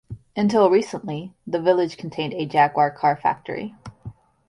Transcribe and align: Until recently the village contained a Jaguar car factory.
Until 0.35 0.71
recently 0.71 1.35
the 1.45 1.61
village 1.61 1.95
contained 1.95 2.33
a 2.33 2.47
Jaguar 2.47 2.89
car 2.89 3.15
factory. 3.15 3.75